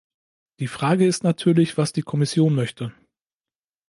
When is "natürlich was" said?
1.23-1.93